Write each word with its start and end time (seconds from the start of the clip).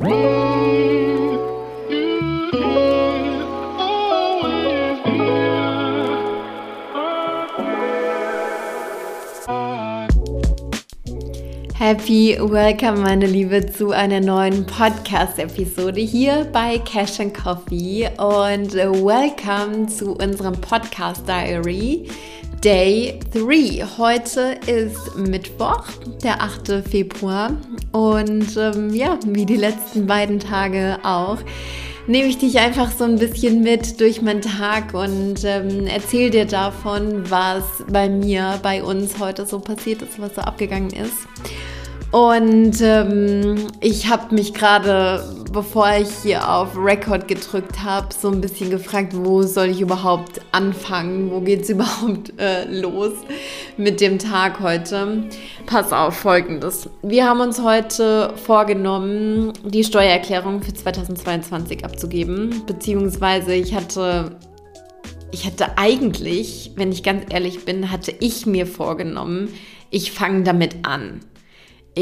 Happy 0.00 0.14
Welcome, 12.40 13.00
meine 13.02 13.26
Liebe, 13.26 13.66
zu 13.66 13.90
einer 13.90 14.20
neuen 14.20 14.64
Podcast-Episode 14.64 16.00
hier 16.00 16.46
bei 16.50 16.78
Cash 16.78 17.20
and 17.20 17.34
Coffee 17.34 18.08
und 18.16 18.72
Welcome 18.72 19.86
zu 19.88 20.14
unserem 20.14 20.58
Podcast 20.62 21.28
Diary 21.28 22.08
Day 22.64 23.20
3. 23.34 23.84
Heute 23.98 24.58
ist 24.66 25.14
Mittwoch, 25.16 25.84
der 26.22 26.40
8. 26.40 26.88
Februar 26.88 27.52
und 27.92 28.56
ähm, 28.56 28.94
ja, 28.94 29.18
wie 29.26 29.46
die 29.46 29.56
letzten 29.56 30.06
beiden 30.06 30.38
Tage 30.38 30.98
auch 31.02 31.38
nehme 32.06 32.28
ich 32.28 32.38
dich 32.38 32.58
einfach 32.58 32.90
so 32.90 33.04
ein 33.04 33.18
bisschen 33.18 33.62
mit 33.62 34.00
durch 34.00 34.20
meinen 34.20 34.40
Tag 34.40 34.94
und 34.94 35.44
ähm, 35.44 35.86
erzähle 35.86 36.30
dir 36.30 36.44
davon, 36.44 37.30
was 37.30 37.62
bei 37.88 38.08
mir, 38.08 38.58
bei 38.62 38.82
uns 38.82 39.18
heute 39.20 39.46
so 39.46 39.60
passiert 39.60 40.02
ist, 40.02 40.20
was 40.20 40.34
so 40.34 40.40
abgegangen 40.40 40.90
ist. 40.90 41.28
Und 42.12 42.80
ähm, 42.80 43.68
ich 43.80 44.08
habe 44.08 44.34
mich 44.34 44.52
gerade, 44.52 45.24
bevor 45.52 45.92
ich 45.96 46.10
hier 46.22 46.52
auf 46.52 46.76
Record 46.76 47.28
gedrückt 47.28 47.84
habe, 47.84 48.08
so 48.12 48.30
ein 48.30 48.40
bisschen 48.40 48.68
gefragt, 48.68 49.12
wo 49.14 49.42
soll 49.42 49.68
ich 49.68 49.80
überhaupt 49.80 50.40
anfangen? 50.50 51.30
Wo 51.30 51.40
geht 51.40 51.62
es 51.62 51.68
überhaupt 51.70 52.32
äh, 52.40 52.64
los 52.64 53.12
mit 53.76 54.00
dem 54.00 54.18
Tag 54.18 54.58
heute? 54.58 55.22
Pass 55.66 55.92
auf, 55.92 56.16
folgendes. 56.16 56.90
Wir 57.02 57.28
haben 57.28 57.40
uns 57.40 57.62
heute 57.62 58.34
vorgenommen, 58.44 59.52
die 59.64 59.84
Steuererklärung 59.84 60.62
für 60.62 60.74
2022 60.74 61.84
abzugeben. 61.84 62.64
Beziehungsweise 62.66 63.54
ich 63.54 63.72
hatte 63.72 64.36
ich 65.32 65.46
hatte 65.46 65.78
eigentlich, 65.78 66.72
wenn 66.74 66.90
ich 66.90 67.04
ganz 67.04 67.32
ehrlich 67.32 67.64
bin, 67.64 67.92
hatte 67.92 68.12
ich 68.18 68.46
mir 68.46 68.66
vorgenommen, 68.66 69.48
ich 69.90 70.10
fange 70.10 70.42
damit 70.42 70.84
an. 70.84 71.20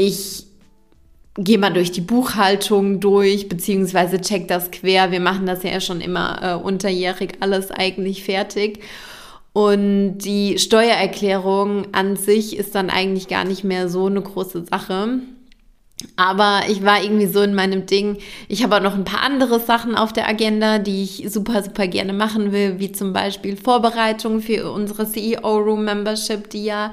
Ich 0.01 0.45
gehe 1.35 1.57
mal 1.57 1.73
durch 1.73 1.91
die 1.91 1.99
Buchhaltung 1.99 3.01
durch, 3.01 3.49
beziehungsweise 3.49 4.21
check 4.21 4.47
das 4.47 4.71
quer. 4.71 5.11
Wir 5.11 5.19
machen 5.19 5.45
das 5.45 5.63
ja 5.63 5.81
schon 5.81 5.99
immer 5.99 6.39
äh, 6.41 6.63
unterjährig 6.63 7.33
alles 7.41 7.69
eigentlich 7.69 8.23
fertig. 8.23 8.79
Und 9.51 10.19
die 10.19 10.57
Steuererklärung 10.57 11.93
an 11.93 12.15
sich 12.15 12.55
ist 12.55 12.75
dann 12.75 12.89
eigentlich 12.89 13.27
gar 13.27 13.43
nicht 13.43 13.65
mehr 13.65 13.89
so 13.89 14.05
eine 14.05 14.21
große 14.21 14.65
Sache. 14.71 15.19
Aber 16.15 16.61
ich 16.67 16.83
war 16.83 17.03
irgendwie 17.03 17.27
so 17.27 17.41
in 17.41 17.53
meinem 17.53 17.85
Ding. 17.85 18.17
Ich 18.47 18.63
habe 18.63 18.77
auch 18.77 18.81
noch 18.81 18.95
ein 18.95 19.03
paar 19.03 19.21
andere 19.21 19.59
Sachen 19.59 19.95
auf 19.95 20.13
der 20.13 20.27
Agenda, 20.27 20.79
die 20.79 21.03
ich 21.03 21.25
super, 21.29 21.63
super 21.63 21.87
gerne 21.87 22.13
machen 22.13 22.51
will, 22.51 22.79
wie 22.79 22.91
zum 22.91 23.13
Beispiel 23.13 23.57
Vorbereitungen 23.57 24.41
für 24.41 24.71
unsere 24.71 25.09
CEO 25.09 25.57
Room 25.57 25.85
Membership, 25.85 26.49
die 26.49 26.65
ja 26.65 26.91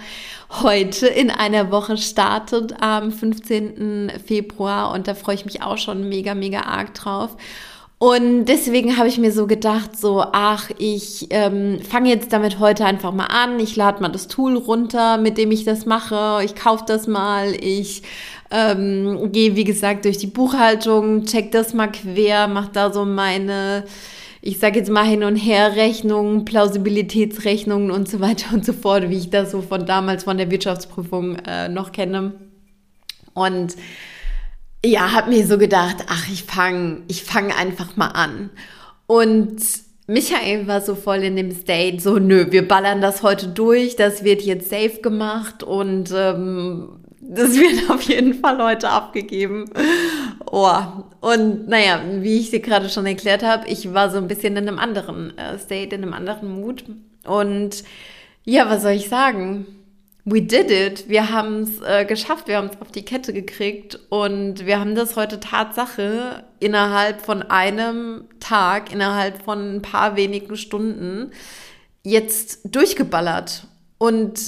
heute 0.62 1.06
in 1.06 1.30
einer 1.30 1.70
Woche 1.70 1.96
startet 1.96 2.80
am 2.80 3.12
15. 3.12 4.12
Februar. 4.24 4.92
Und 4.92 5.08
da 5.08 5.14
freue 5.14 5.36
ich 5.36 5.44
mich 5.44 5.62
auch 5.62 5.78
schon 5.78 6.08
mega, 6.08 6.34
mega 6.34 6.60
arg 6.60 6.94
drauf. 6.94 7.36
Und 7.98 8.44
deswegen 8.44 8.98
habe 8.98 9.08
ich 9.08 9.16
mir 9.16 9.32
so 9.32 9.46
gedacht, 9.46 9.98
so, 9.98 10.22
ach, 10.32 10.70
ich 10.78 11.28
ähm, 11.30 11.80
fange 11.80 12.10
jetzt 12.10 12.30
damit 12.30 12.58
heute 12.58 12.84
einfach 12.84 13.10
mal 13.12 13.26
an. 13.26 13.58
Ich 13.58 13.74
lade 13.74 14.02
mal 14.02 14.10
das 14.10 14.28
Tool 14.28 14.58
runter, 14.58 15.16
mit 15.16 15.38
dem 15.38 15.50
ich 15.50 15.64
das 15.64 15.86
mache. 15.86 16.44
Ich 16.44 16.54
kaufe 16.54 16.84
das 16.86 17.06
mal. 17.06 17.54
Ich 17.58 18.02
ähm, 18.50 19.32
gehe, 19.32 19.56
wie 19.56 19.64
gesagt, 19.64 20.04
durch 20.04 20.18
die 20.18 20.26
Buchhaltung, 20.26 21.24
check 21.24 21.52
das 21.52 21.72
mal 21.72 21.88
quer, 21.88 22.48
mache 22.48 22.70
da 22.72 22.92
so 22.92 23.06
meine, 23.06 23.84
ich 24.42 24.58
sage 24.58 24.78
jetzt 24.78 24.90
mal 24.90 25.04
hin 25.06 25.24
und 25.24 25.36
her 25.36 25.74
Rechnungen, 25.74 26.44
Plausibilitätsrechnungen 26.44 27.90
und 27.90 28.10
so 28.10 28.20
weiter 28.20 28.54
und 28.54 28.64
so 28.64 28.74
fort, 28.74 29.08
wie 29.08 29.16
ich 29.16 29.30
das 29.30 29.50
so 29.50 29.62
von 29.62 29.86
damals 29.86 30.24
von 30.24 30.36
der 30.36 30.50
Wirtschaftsprüfung 30.50 31.36
äh, 31.46 31.70
noch 31.70 31.92
kenne. 31.92 32.34
Und 33.32 33.74
ja, 34.84 35.12
habe 35.12 35.30
mir 35.30 35.46
so 35.46 35.58
gedacht, 35.58 35.96
ach, 36.08 36.28
ich 36.30 36.44
fange 36.44 37.02
ich 37.08 37.24
fang 37.24 37.52
einfach 37.52 37.96
mal 37.96 38.08
an. 38.08 38.50
Und 39.06 39.60
Michael 40.06 40.68
war 40.68 40.80
so 40.80 40.94
voll 40.94 41.18
in 41.18 41.36
dem 41.36 41.50
State, 41.50 42.00
so 42.00 42.18
nö, 42.18 42.46
wir 42.50 42.66
ballern 42.66 43.00
das 43.00 43.22
heute 43.22 43.48
durch, 43.48 43.96
das 43.96 44.22
wird 44.22 44.42
jetzt 44.42 44.70
safe 44.70 45.00
gemacht 45.02 45.64
und 45.64 46.12
ähm, 46.14 47.00
das 47.20 47.54
wird 47.58 47.90
auf 47.90 48.02
jeden 48.02 48.34
Fall 48.34 48.62
heute 48.62 48.88
abgegeben. 48.88 49.64
Oh. 50.50 50.78
Und 51.20 51.68
naja, 51.68 52.00
wie 52.20 52.38
ich 52.38 52.50
sie 52.50 52.62
gerade 52.62 52.88
schon 52.88 53.06
erklärt 53.06 53.42
habe, 53.42 53.66
ich 53.68 53.92
war 53.92 54.10
so 54.10 54.18
ein 54.18 54.28
bisschen 54.28 54.56
in 54.56 54.68
einem 54.68 54.78
anderen 54.78 55.36
äh, 55.36 55.58
State, 55.58 55.94
in 55.94 56.02
einem 56.02 56.12
anderen 56.12 56.60
Mood. 56.60 56.84
Und 57.26 57.82
ja, 58.44 58.70
was 58.70 58.82
soll 58.82 58.92
ich 58.92 59.08
sagen? 59.08 59.66
We 60.28 60.42
did 60.42 60.72
it. 60.72 61.08
Wir 61.08 61.30
haben 61.30 61.62
es 61.62 61.80
äh, 61.82 62.04
geschafft, 62.04 62.48
wir 62.48 62.56
haben 62.56 62.66
es 62.66 62.80
auf 62.80 62.90
die 62.90 63.04
Kette 63.04 63.32
gekriegt 63.32 63.96
und 64.08 64.66
wir 64.66 64.80
haben 64.80 64.96
das 64.96 65.14
heute 65.14 65.38
Tatsache 65.38 66.42
innerhalb 66.58 67.24
von 67.24 67.42
einem 67.42 68.24
Tag, 68.40 68.92
innerhalb 68.92 69.44
von 69.44 69.76
ein 69.76 69.82
paar 69.82 70.16
wenigen 70.16 70.56
Stunden 70.56 71.30
jetzt 72.02 72.58
durchgeballert. 72.64 73.68
Und 73.98 74.40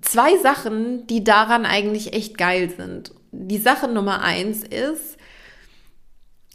zwei 0.00 0.38
Sachen, 0.38 1.08
die 1.08 1.24
daran 1.24 1.66
eigentlich 1.66 2.12
echt 2.12 2.38
geil 2.38 2.70
sind. 2.70 3.10
Die 3.32 3.58
Sache 3.58 3.88
Nummer 3.88 4.22
eins 4.22 4.62
ist, 4.62 5.17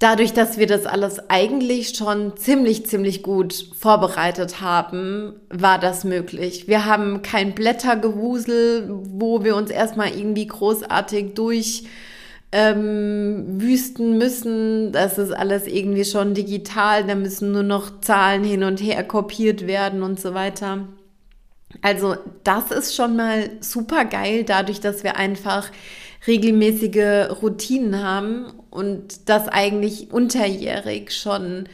dadurch, 0.04 0.34
dass 0.34 0.58
wir 0.58 0.68
das 0.68 0.86
alles 0.86 1.30
eigentlich 1.30 1.96
schon 1.96 2.36
ziemlich, 2.36 2.86
ziemlich 2.86 3.24
gut 3.24 3.70
vorbereitet 3.80 4.60
haben, 4.60 5.36
war 5.50 5.80
das 5.80 6.04
möglich. 6.04 6.68
Wir 6.68 6.86
haben 6.86 7.22
kein 7.22 7.56
Blättergewusel, 7.56 8.90
wo 8.90 9.44
wir 9.44 9.56
uns 9.56 9.72
erstmal 9.72 10.10
irgendwie 10.10 10.48
großartig 10.48 11.36
durch 11.36 11.86
ähm, 12.52 13.58
müssen. 13.58 14.92
Das 14.92 15.18
ist 15.18 15.32
alles 15.32 15.68
irgendwie 15.68 16.06
schon 16.06 16.34
digital. 16.34 17.06
Da 17.06 17.16
müssen 17.16 17.54
nur 17.54 17.64
noch 17.64 18.02
Zahlen 18.02 18.44
hin 18.44 18.64
und 18.64 18.82
her 18.82 19.04
kopiert 19.06 19.68
werden 19.68 20.04
und 20.04 20.20
so 20.20 20.34
weiter. 20.34 20.88
Also 21.82 22.16
das 22.44 22.72
ist 22.72 22.96
schon 22.96 23.16
mal 23.16 23.50
super 23.62 24.06
geil, 24.06 24.44
dadurch, 24.44 24.80
dass 24.80 25.04
wir 25.04 25.16
einfach 25.16 25.72
regelmäßige 26.28 27.30
Routinen 27.42 28.04
haben 28.04 28.54
und 28.70 29.30
das 29.30 29.48
eigentlich 29.48 30.12
unterjährig 30.12 31.12
schon 31.12 31.66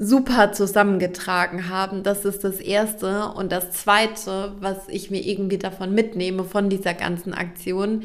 super 0.00 0.52
zusammengetragen 0.52 1.68
haben. 1.68 2.02
Das 2.02 2.24
ist 2.24 2.42
das 2.42 2.58
Erste. 2.58 3.32
Und 3.34 3.52
das 3.52 3.70
Zweite, 3.72 4.54
was 4.60 4.88
ich 4.88 5.10
mir 5.10 5.20
irgendwie 5.20 5.58
davon 5.58 5.94
mitnehme, 5.94 6.44
von 6.44 6.70
dieser 6.70 6.94
ganzen 6.94 7.34
Aktion, 7.34 8.02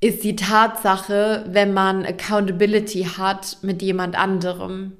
ist 0.00 0.22
die 0.22 0.36
Tatsache, 0.36 1.44
wenn 1.48 1.72
man 1.72 2.04
Accountability 2.04 3.04
hat 3.16 3.58
mit 3.62 3.82
jemand 3.82 4.16
anderem. 4.16 4.92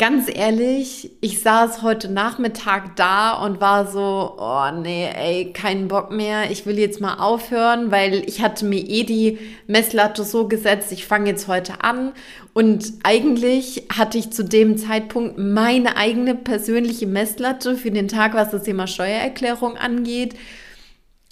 Ganz 0.00 0.28
ehrlich, 0.32 1.10
ich 1.20 1.40
saß 1.40 1.82
heute 1.82 2.08
Nachmittag 2.08 2.94
da 2.94 3.32
und 3.32 3.60
war 3.60 3.84
so, 3.84 4.36
oh 4.38 4.70
nee, 4.80 5.08
ey, 5.12 5.52
keinen 5.52 5.88
Bock 5.88 6.12
mehr. 6.12 6.52
Ich 6.52 6.66
will 6.66 6.78
jetzt 6.78 7.00
mal 7.00 7.14
aufhören, 7.14 7.90
weil 7.90 8.22
ich 8.28 8.40
hatte 8.40 8.64
mir 8.64 8.78
eh 8.78 9.02
die 9.02 9.38
Messlatte 9.66 10.22
so 10.22 10.46
gesetzt, 10.46 10.92
ich 10.92 11.04
fange 11.04 11.30
jetzt 11.30 11.48
heute 11.48 11.82
an. 11.82 12.12
Und 12.54 12.92
eigentlich 13.02 13.88
hatte 13.92 14.18
ich 14.18 14.30
zu 14.30 14.44
dem 14.44 14.76
Zeitpunkt 14.76 15.36
meine 15.36 15.96
eigene 15.96 16.36
persönliche 16.36 17.08
Messlatte 17.08 17.74
für 17.74 17.90
den 17.90 18.06
Tag, 18.06 18.34
was 18.34 18.52
das 18.52 18.62
Thema 18.62 18.86
Steuererklärung 18.86 19.76
angeht 19.76 20.36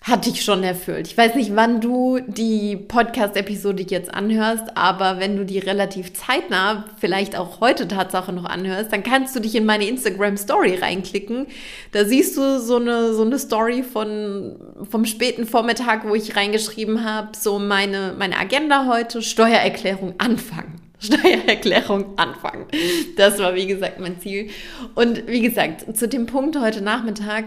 hat 0.07 0.25
dich 0.25 0.45
schon 0.45 0.63
erfüllt. 0.63 1.09
Ich 1.09 1.19
weiß 1.19 1.35
nicht, 1.35 1.57
wann 1.57 1.81
du 1.81 2.21
die 2.21 2.77
Podcast-Episode 2.77 3.85
jetzt 3.89 4.15
anhörst, 4.15 4.77
aber 4.77 5.19
wenn 5.19 5.37
du 5.37 5.45
die 5.45 5.59
relativ 5.59 6.13
zeitnah, 6.15 6.85
vielleicht 7.01 7.37
auch 7.37 7.61
heute 7.61 7.89
Tatsache 7.89 8.33
noch 8.33 8.45
anhörst, 8.45 8.93
dann 8.93 9.03
kannst 9.03 9.35
du 9.35 9.41
dich 9.41 9.57
in 9.57 9.67
meine 9.67 9.89
Instagram-Story 9.89 10.77
reinklicken. 10.77 11.49
Da 11.91 12.05
siehst 12.05 12.37
du 12.37 12.61
so 12.61 12.77
eine, 12.77 13.15
so 13.15 13.25
eine 13.25 13.37
Story 13.41 13.83
von, 13.83 14.55
vom 14.89 15.07
späten 15.07 15.45
Vormittag, 15.45 16.09
wo 16.09 16.15
ich 16.15 16.37
reingeschrieben 16.37 17.05
habe, 17.05 17.31
so 17.37 17.59
meine, 17.59 18.15
meine 18.17 18.39
Agenda 18.39 18.87
heute, 18.87 19.23
Steuererklärung 19.23 20.15
anfangen. 20.19 20.81
Steuererklärung 21.01 22.17
anfangen. 22.17 22.67
Das 23.17 23.41
war, 23.41 23.57
wie 23.57 23.67
gesagt, 23.67 23.99
mein 23.99 24.21
Ziel. 24.21 24.51
Und 24.95 25.27
wie 25.27 25.43
gesagt, 25.43 25.97
zu 25.97 26.07
dem 26.07 26.27
Punkt 26.27 26.59
heute 26.59 26.81
Nachmittag, 26.81 27.47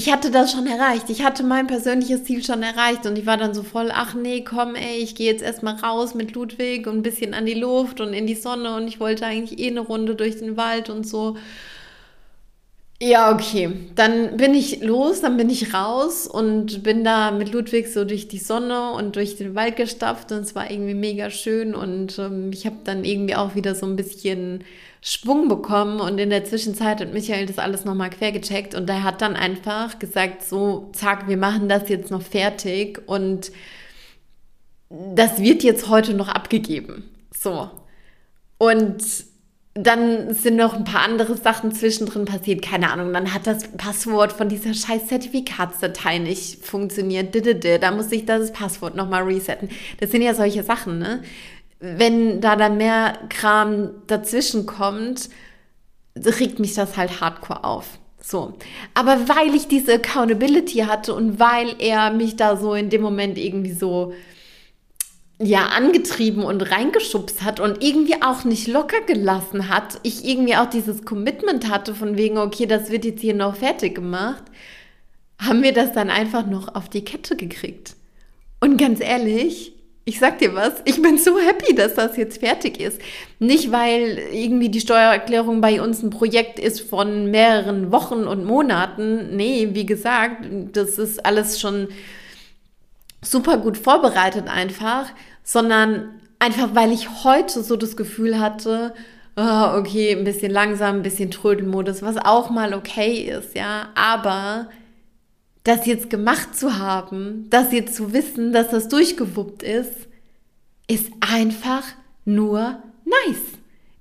ich 0.00 0.10
hatte 0.10 0.30
das 0.30 0.52
schon 0.52 0.66
erreicht. 0.66 1.10
Ich 1.10 1.22
hatte 1.22 1.42
mein 1.42 1.66
persönliches 1.66 2.24
Ziel 2.24 2.42
schon 2.42 2.62
erreicht 2.62 3.04
und 3.04 3.18
ich 3.18 3.26
war 3.26 3.36
dann 3.36 3.52
so 3.52 3.62
voll, 3.62 3.90
ach 3.92 4.14
nee, 4.14 4.42
komm, 4.42 4.74
ey, 4.74 4.96
ich 4.96 5.14
gehe 5.14 5.30
jetzt 5.30 5.42
erstmal 5.42 5.74
raus 5.74 6.14
mit 6.14 6.32
Ludwig 6.32 6.86
und 6.86 6.96
ein 6.96 7.02
bisschen 7.02 7.34
an 7.34 7.44
die 7.44 7.52
Luft 7.52 8.00
und 8.00 8.14
in 8.14 8.26
die 8.26 8.34
Sonne 8.34 8.76
und 8.76 8.88
ich 8.88 8.98
wollte 8.98 9.26
eigentlich 9.26 9.58
eh 9.58 9.68
eine 9.68 9.80
Runde 9.80 10.14
durch 10.14 10.38
den 10.38 10.56
Wald 10.56 10.88
und 10.88 11.06
so. 11.06 11.36
Ja, 13.02 13.32
okay. 13.32 13.70
Dann 13.94 14.36
bin 14.36 14.52
ich 14.54 14.82
los, 14.82 15.22
dann 15.22 15.38
bin 15.38 15.48
ich 15.48 15.72
raus 15.72 16.26
und 16.26 16.82
bin 16.82 17.02
da 17.02 17.30
mit 17.30 17.50
Ludwig 17.50 17.88
so 17.88 18.04
durch 18.04 18.28
die 18.28 18.38
Sonne 18.38 18.92
und 18.92 19.16
durch 19.16 19.36
den 19.36 19.54
Wald 19.54 19.76
gestapft 19.76 20.30
und 20.32 20.40
es 20.40 20.54
war 20.54 20.70
irgendwie 20.70 20.92
mega 20.92 21.30
schön 21.30 21.74
und 21.74 22.18
ähm, 22.18 22.50
ich 22.52 22.66
habe 22.66 22.76
dann 22.84 23.06
irgendwie 23.06 23.36
auch 23.36 23.54
wieder 23.54 23.74
so 23.74 23.86
ein 23.86 23.96
bisschen 23.96 24.64
Schwung 25.00 25.48
bekommen 25.48 25.98
und 26.00 26.18
in 26.18 26.28
der 26.28 26.44
Zwischenzeit 26.44 27.00
hat 27.00 27.14
Michael 27.14 27.46
das 27.46 27.58
alles 27.58 27.86
nochmal 27.86 28.10
quer 28.10 28.32
gecheckt 28.32 28.74
und 28.74 28.90
er 28.90 29.02
hat 29.02 29.22
dann 29.22 29.34
einfach 29.34 29.98
gesagt, 29.98 30.44
so, 30.44 30.90
zack, 30.92 31.26
wir 31.26 31.38
machen 31.38 31.70
das 31.70 31.88
jetzt 31.88 32.10
noch 32.10 32.20
fertig 32.22 33.00
und 33.06 33.50
das 34.90 35.40
wird 35.40 35.62
jetzt 35.62 35.88
heute 35.88 36.12
noch 36.12 36.28
abgegeben. 36.28 37.04
So. 37.34 37.70
Und 38.58 39.02
dann 39.74 40.34
sind 40.34 40.56
noch 40.56 40.74
ein 40.74 40.84
paar 40.84 41.02
andere 41.02 41.36
Sachen 41.36 41.72
zwischendrin 41.72 42.24
passiert. 42.24 42.60
Keine 42.60 42.90
Ahnung, 42.90 43.12
dann 43.12 43.32
hat 43.32 43.46
das 43.46 43.68
Passwort 43.68 44.32
von 44.32 44.48
dieser 44.48 44.74
scheiß 44.74 45.06
Zertifikatsdatei 45.06 46.18
nicht 46.18 46.64
funktioniert. 46.64 47.34
Da 47.80 47.90
muss 47.92 48.10
ich 48.10 48.26
das 48.26 48.52
Passwort 48.52 48.96
nochmal 48.96 49.22
resetten. 49.22 49.68
Das 50.00 50.10
sind 50.10 50.22
ja 50.22 50.34
solche 50.34 50.64
Sachen, 50.64 50.98
ne? 50.98 51.22
Wenn 51.78 52.40
da 52.40 52.56
dann 52.56 52.76
mehr 52.76 53.16
Kram 53.28 53.90
dazwischen 54.06 54.66
kommt, 54.66 55.30
regt 56.16 56.58
mich 56.58 56.74
das 56.74 56.96
halt 56.96 57.20
hardcore 57.20 57.64
auf. 57.64 57.86
So. 58.22 58.54
Aber 58.92 59.28
weil 59.28 59.54
ich 59.54 59.66
diese 59.66 59.94
Accountability 59.94 60.80
hatte 60.80 61.14
und 61.14 61.38
weil 61.38 61.74
er 61.78 62.10
mich 62.10 62.36
da 62.36 62.56
so 62.56 62.74
in 62.74 62.90
dem 62.90 63.00
Moment 63.02 63.38
irgendwie 63.38 63.72
so 63.72 64.12
ja 65.42 65.68
angetrieben 65.68 66.44
und 66.44 66.70
reingeschubst 66.70 67.42
hat 67.42 67.60
und 67.60 67.82
irgendwie 67.82 68.22
auch 68.22 68.44
nicht 68.44 68.68
locker 68.68 69.00
gelassen 69.06 69.68
hat, 69.70 69.98
ich 70.02 70.24
irgendwie 70.24 70.56
auch 70.56 70.68
dieses 70.68 71.04
Commitment 71.04 71.70
hatte 71.70 71.94
von 71.94 72.18
wegen, 72.18 72.36
okay, 72.36 72.66
das 72.66 72.90
wird 72.90 73.06
jetzt 73.06 73.22
hier 73.22 73.34
noch 73.34 73.56
fertig 73.56 73.94
gemacht, 73.94 74.44
haben 75.38 75.62
wir 75.62 75.72
das 75.72 75.92
dann 75.92 76.10
einfach 76.10 76.46
noch 76.46 76.74
auf 76.74 76.90
die 76.90 77.04
Kette 77.04 77.36
gekriegt. 77.36 77.96
Und 78.60 78.76
ganz 78.76 79.00
ehrlich, 79.00 79.72
ich 80.04 80.18
sag 80.18 80.38
dir 80.40 80.54
was, 80.54 80.74
ich 80.84 81.00
bin 81.00 81.16
so 81.16 81.38
happy, 81.38 81.74
dass 81.74 81.94
das 81.94 82.18
jetzt 82.18 82.40
fertig 82.40 82.78
ist. 82.78 83.00
Nicht, 83.38 83.72
weil 83.72 84.18
irgendwie 84.32 84.68
die 84.68 84.80
Steuererklärung 84.80 85.62
bei 85.62 85.80
uns 85.80 86.02
ein 86.02 86.10
Projekt 86.10 86.58
ist 86.58 86.80
von 86.80 87.30
mehreren 87.30 87.92
Wochen 87.92 88.24
und 88.24 88.44
Monaten. 88.44 89.36
Nee, 89.36 89.70
wie 89.72 89.86
gesagt, 89.86 90.44
das 90.72 90.98
ist 90.98 91.24
alles 91.24 91.60
schon 91.60 91.88
super 93.22 93.58
gut 93.58 93.76
vorbereitet 93.76 94.48
einfach, 94.48 95.10
sondern 95.42 96.20
einfach, 96.38 96.74
weil 96.74 96.92
ich 96.92 97.24
heute 97.24 97.62
so 97.62 97.76
das 97.76 97.96
Gefühl 97.96 98.38
hatte, 98.40 98.94
oh, 99.36 99.78
okay, 99.78 100.12
ein 100.12 100.24
bisschen 100.24 100.50
langsam, 100.50 100.96
ein 100.96 101.02
bisschen 101.02 101.30
Trödelmodus, 101.30 102.02
was 102.02 102.16
auch 102.16 102.50
mal 102.50 102.74
okay 102.74 103.30
ist, 103.30 103.54
ja, 103.54 103.88
aber 103.94 104.68
das 105.64 105.86
jetzt 105.86 106.10
gemacht 106.10 106.56
zu 106.56 106.78
haben, 106.78 107.46
das 107.50 107.72
jetzt 107.72 107.94
zu 107.94 108.12
wissen, 108.12 108.52
dass 108.52 108.70
das 108.70 108.88
durchgewuppt 108.88 109.62
ist, 109.62 110.08
ist 110.88 111.10
einfach 111.20 111.84
nur 112.24 112.82
nice. 113.04 113.42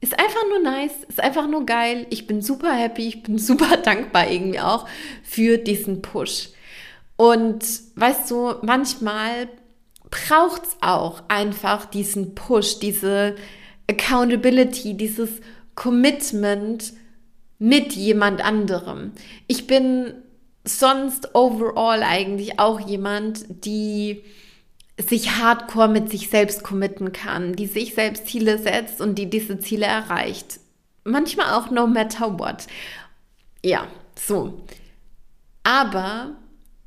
Ist 0.02 0.18
einfach 0.18 0.44
nur 0.50 0.60
nice, 0.60 0.94
ist 1.10 1.20
einfach 1.20 1.48
nur 1.48 1.66
geil. 1.66 2.08
Ich 2.10 2.26
bin 2.26 2.42
super 2.42 2.72
happy, 2.72 3.08
ich 3.08 3.24
bin 3.24 3.38
super 3.40 3.78
dankbar 3.78 4.30
irgendwie 4.30 4.62
auch 4.62 4.88
für 5.24 5.58
diesen 5.58 6.02
Push. 6.02 6.50
Und 7.18 7.66
weißt 7.96 8.32
du, 8.32 8.54
manchmal 8.62 9.50
braucht 10.12 10.64
es 10.64 10.78
auch 10.82 11.24
einfach 11.28 11.86
diesen 11.86 12.36
Push, 12.36 12.80
diese 12.80 13.36
Accountability, 13.88 14.96
dieses 14.96 15.42
Commitment 15.76 16.94
mit 17.58 17.94
jemand 17.94 18.44
anderem. 18.44 19.12
Ich 19.48 19.68
bin 19.68 20.14
sonst 20.64 21.36
overall 21.36 22.04
eigentlich 22.04 22.60
auch 22.60 22.80
jemand, 22.80 23.46
die 23.66 24.24
sich 24.98 25.38
hardcore 25.38 25.88
mit 25.88 26.10
sich 26.10 26.30
selbst 26.30 26.64
committen 26.64 27.12
kann, 27.14 27.56
die 27.56 27.68
sich 27.68 27.94
selbst 27.94 28.28
Ziele 28.28 28.58
setzt 28.58 29.00
und 29.02 29.16
die 29.16 29.30
diese 29.30 29.60
Ziele 29.60 29.86
erreicht. 29.86 30.60
Manchmal 31.04 31.54
auch 31.54 31.72
no 31.72 31.88
matter 31.88 32.38
what. 32.38 32.68
Ja, 33.64 33.88
so. 34.16 34.66
Aber 35.64 36.36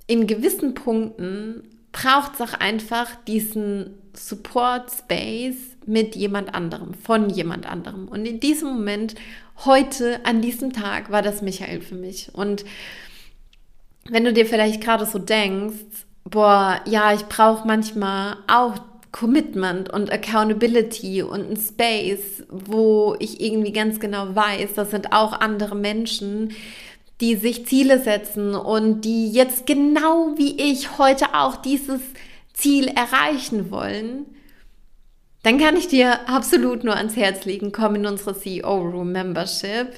in 0.06 0.26
gewissen 0.26 0.74
Punkten 0.74 1.62
braucht 1.92 2.34
es 2.34 2.40
auch 2.40 2.54
einfach 2.58 3.08
diesen 3.26 3.98
Support 4.14 4.90
Space 4.90 5.76
mit 5.86 6.16
jemand 6.16 6.54
anderem, 6.54 6.94
von 6.94 7.30
jemand 7.30 7.66
anderem. 7.66 8.08
Und 8.08 8.26
in 8.26 8.40
diesem 8.40 8.68
Moment, 8.68 9.14
heute, 9.64 10.20
an 10.24 10.40
diesem 10.42 10.72
Tag, 10.72 11.10
war 11.10 11.22
das 11.22 11.42
Michael 11.42 11.80
für 11.80 11.94
mich. 11.94 12.30
Und 12.32 12.64
wenn 14.08 14.24
du 14.24 14.32
dir 14.32 14.46
vielleicht 14.46 14.82
gerade 14.82 15.06
so 15.06 15.18
denkst, 15.18 16.06
boah, 16.24 16.80
ja, 16.86 17.12
ich 17.12 17.26
brauche 17.26 17.66
manchmal 17.66 18.36
auch 18.48 18.76
Commitment 19.12 19.92
und 19.92 20.10
Accountability 20.10 21.22
und 21.22 21.50
ein 21.50 21.56
Space, 21.56 22.44
wo 22.48 23.14
ich 23.18 23.40
irgendwie 23.40 23.72
ganz 23.72 24.00
genau 24.00 24.34
weiß, 24.34 24.72
das 24.74 24.90
sind 24.90 25.12
auch 25.12 25.32
andere 25.32 25.76
Menschen, 25.76 26.52
die 27.22 27.36
sich 27.36 27.66
Ziele 27.66 28.00
setzen 28.00 28.56
und 28.56 29.02
die 29.02 29.30
jetzt 29.30 29.64
genau 29.64 30.34
wie 30.36 30.60
ich 30.60 30.98
heute 30.98 31.34
auch 31.34 31.54
dieses 31.56 32.00
Ziel 32.52 32.88
erreichen 32.88 33.70
wollen, 33.70 34.26
dann 35.44 35.58
kann 35.58 35.76
ich 35.76 35.86
dir 35.86 36.28
absolut 36.28 36.82
nur 36.82 36.96
ans 36.96 37.16
Herz 37.16 37.44
legen, 37.44 37.70
komm 37.70 37.94
in 37.94 38.06
unsere 38.06 38.36
CEO 38.36 38.76
Room 38.76 39.12
Membership, 39.12 39.88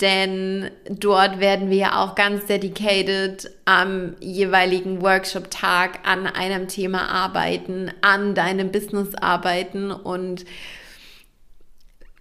denn 0.00 0.70
dort 0.88 1.40
werden 1.40 1.68
wir 1.68 1.98
auch 1.98 2.14
ganz 2.14 2.46
dedicated 2.46 3.50
am 3.66 4.16
jeweiligen 4.20 5.02
Workshop-Tag 5.02 6.00
an 6.04 6.26
einem 6.26 6.68
Thema 6.68 7.08
arbeiten, 7.08 7.90
an 8.00 8.34
deinem 8.34 8.72
Business 8.72 9.14
arbeiten 9.14 9.90
und 9.90 10.46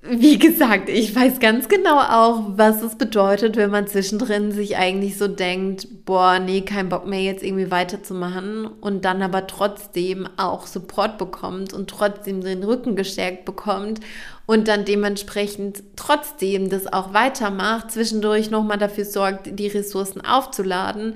wie 0.04 0.40
gesagt, 0.40 0.90
ich 0.90 1.16
weiß 1.16 1.40
ganz 1.40 1.70
genau 1.70 2.00
auch, 2.00 2.58
was 2.58 2.82
es 2.82 2.96
bedeutet, 2.96 3.56
wenn 3.56 3.70
man 3.70 3.86
zwischendrin 3.86 4.52
sich 4.52 4.76
eigentlich 4.76 5.16
so 5.16 5.28
denkt, 5.28 6.06
boah, 6.06 6.40
nee, 6.40 6.62
kein 6.62 6.90
Bock 6.90 7.06
mehr 7.06 7.22
jetzt 7.22 7.44
irgendwie 7.44 7.70
weiterzumachen 7.70 8.66
und 8.66 9.06
dann 9.06 9.22
aber 9.22 9.46
trotzdem 9.46 10.28
auch 10.38 10.66
Support 10.66 11.20
bekommt 11.20 11.72
und 11.74 11.88
trotzdem 11.88 12.42
den 12.42 12.64
Rücken 12.64 12.96
gestärkt 12.96 13.46
bekommt 13.46 14.00
und 14.48 14.68
dann 14.68 14.86
dementsprechend 14.86 15.84
trotzdem 15.96 16.72
das 16.72 16.92
auch 16.92 17.14
weitermacht, 17.14 17.92
zwischendurch 17.92 18.50
nochmal 18.50 18.80
dafür 18.80 19.06
sorgt, 19.06 19.60
die 19.60 19.68
Ressourcen 19.68 20.22
aufzuladen 20.22 21.14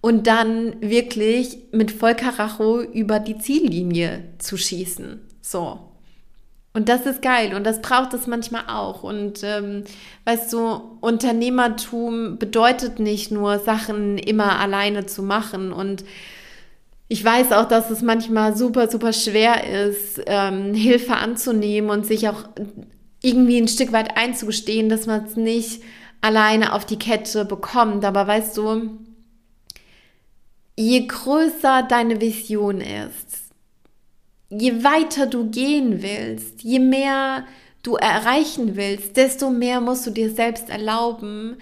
und 0.00 0.26
dann 0.26 0.74
wirklich 0.80 1.58
mit 1.70 1.92
Vollkaracho 1.92 2.82
über 2.82 3.20
die 3.20 3.38
Ziellinie 3.38 4.24
zu 4.38 4.56
schießen. 4.56 5.20
So, 5.40 5.78
und 6.74 6.88
das 6.88 7.06
ist 7.06 7.22
geil 7.22 7.54
und 7.54 7.64
das 7.64 7.80
braucht 7.80 8.12
es 8.14 8.26
manchmal 8.26 8.64
auch. 8.66 9.04
Und 9.04 9.44
ähm, 9.44 9.84
weißt 10.24 10.52
du, 10.52 10.80
Unternehmertum 11.00 12.36
bedeutet 12.36 12.98
nicht 12.98 13.30
nur 13.30 13.60
Sachen 13.60 14.18
immer 14.18 14.58
alleine 14.58 15.06
zu 15.06 15.22
machen. 15.22 15.72
Und 15.72 16.04
ich 17.06 17.24
weiß 17.24 17.52
auch, 17.52 17.68
dass 17.68 17.90
es 17.90 18.02
manchmal 18.02 18.56
super, 18.56 18.90
super 18.90 19.12
schwer 19.12 19.86
ist, 19.86 20.20
ähm, 20.26 20.74
Hilfe 20.74 21.14
anzunehmen 21.14 21.90
und 21.90 22.06
sich 22.06 22.28
auch 22.28 22.42
irgendwie 23.22 23.58
ein 23.58 23.68
Stück 23.68 23.92
weit 23.92 24.16
einzugestehen, 24.16 24.88
dass 24.88 25.06
man 25.06 25.24
es 25.26 25.36
nicht 25.36 25.80
alleine 26.22 26.72
auf 26.72 26.84
die 26.84 26.98
Kette 26.98 27.44
bekommt. 27.44 28.04
Aber 28.04 28.26
weißt 28.26 28.56
du, 28.56 28.98
je 30.74 31.06
größer 31.06 31.84
deine 31.88 32.20
Vision 32.20 32.80
ist, 32.80 33.43
je 34.58 34.84
weiter 34.84 35.26
du 35.26 35.50
gehen 35.50 36.02
willst, 36.02 36.62
je 36.62 36.78
mehr 36.78 37.44
du 37.82 37.96
erreichen 37.96 38.76
willst, 38.76 39.16
desto 39.16 39.50
mehr 39.50 39.80
musst 39.80 40.06
du 40.06 40.10
dir 40.10 40.30
selbst 40.30 40.70
erlauben, 40.70 41.56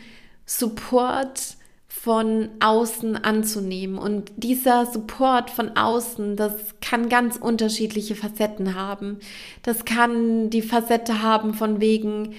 Support 0.47 1.57
von 1.89 2.49
außen 2.61 3.17
anzunehmen. 3.17 3.97
Und 3.97 4.33
dieser 4.37 4.87
Support 4.87 5.51
von 5.51 5.77
außen, 5.77 6.37
das 6.37 6.53
kann 6.81 7.09
ganz 7.09 7.37
unterschiedliche 7.37 8.17
Facetten 8.17 8.75
haben. 8.75 9.19
Das 9.63 9.85
kann 9.85 10.51
die 10.51 10.63
Facette 10.63 11.23
haben 11.23 11.55
von 11.55 11.81
wegen, 11.81 12.35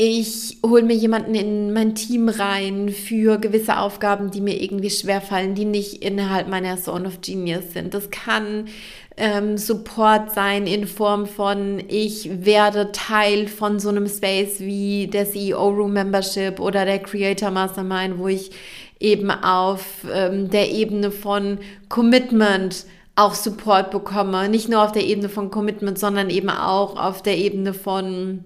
ich 0.00 0.58
hole 0.64 0.84
mir 0.84 0.94
jemanden 0.94 1.34
in 1.34 1.72
mein 1.72 1.96
Team 1.96 2.28
rein 2.28 2.88
für 2.88 3.38
gewisse 3.38 3.78
Aufgaben, 3.78 4.30
die 4.30 4.40
mir 4.40 4.62
irgendwie 4.62 4.90
schwerfallen, 4.90 5.56
die 5.56 5.64
nicht 5.64 6.04
innerhalb 6.04 6.46
meiner 6.46 6.76
Zone 6.76 7.08
of 7.08 7.20
Genius 7.20 7.72
sind. 7.72 7.94
Das 7.94 8.08
kann 8.12 8.68
ähm, 9.16 9.58
Support 9.58 10.32
sein 10.32 10.68
in 10.68 10.86
Form 10.86 11.26
von, 11.26 11.82
ich 11.88 12.44
werde 12.44 12.92
Teil 12.92 13.48
von 13.48 13.80
so 13.80 13.88
einem 13.88 14.06
Space 14.06 14.60
wie 14.60 15.08
der 15.08 15.28
CEO 15.28 15.68
Room 15.68 15.94
Membership 15.94 16.60
oder 16.60 16.84
der 16.84 17.00
Creator 17.00 17.50
Mastermind, 17.50 18.18
wo 18.18 18.28
ich 18.28 18.52
eben 19.00 19.32
auf 19.32 20.04
ähm, 20.12 20.48
der 20.48 20.70
Ebene 20.70 21.10
von 21.10 21.58
Commitment 21.88 22.86
auch 23.16 23.34
Support 23.34 23.90
bekomme. 23.90 24.48
Nicht 24.48 24.68
nur 24.68 24.84
auf 24.84 24.92
der 24.92 25.04
Ebene 25.04 25.28
von 25.28 25.50
Commitment, 25.50 25.98
sondern 25.98 26.30
eben 26.30 26.50
auch 26.50 26.96
auf 26.96 27.20
der 27.20 27.36
Ebene 27.36 27.74
von 27.74 28.44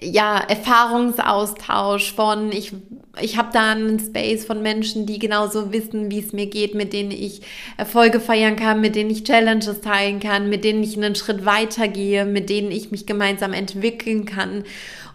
ja, 0.00 0.38
Erfahrungsaustausch 0.38 2.12
von, 2.12 2.52
ich, 2.52 2.72
ich 3.20 3.38
habe 3.38 3.48
da 3.52 3.72
einen 3.72 3.98
Space 3.98 4.44
von 4.44 4.62
Menschen, 4.62 5.06
die 5.06 5.18
genauso 5.18 5.72
wissen, 5.72 6.10
wie 6.10 6.18
es 6.18 6.32
mir 6.32 6.46
geht, 6.46 6.74
mit 6.74 6.92
denen 6.92 7.10
ich 7.10 7.40
Erfolge 7.76 8.20
feiern 8.20 8.56
kann, 8.56 8.80
mit 8.80 8.94
denen 8.94 9.10
ich 9.10 9.24
Challenges 9.24 9.80
teilen 9.80 10.20
kann, 10.20 10.50
mit 10.50 10.64
denen 10.64 10.82
ich 10.82 10.96
einen 10.96 11.14
Schritt 11.14 11.46
weitergehe, 11.46 12.26
mit 12.26 12.50
denen 12.50 12.70
ich 12.70 12.90
mich 12.90 13.06
gemeinsam 13.06 13.52
entwickeln 13.52 14.26
kann 14.26 14.64